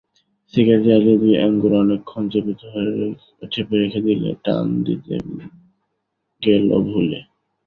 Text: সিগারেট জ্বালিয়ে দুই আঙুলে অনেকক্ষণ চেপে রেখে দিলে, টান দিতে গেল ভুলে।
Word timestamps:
সিগারেট 0.53 0.83
জ্বালিয়ে 0.85 1.17
দুই 1.17 1.33
আঙুলে 1.43 1.77
অনেকক্ষণ 1.83 2.23
চেপে 3.51 3.75
রেখে 3.81 3.99
দিলে, 4.07 4.29
টান 4.45 4.65
দিতে 4.85 5.15
গেল 6.41 6.67
ভুলে। 6.87 7.19